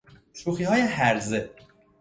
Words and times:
شوخیهای 0.33 0.81
هرزه 0.81 1.49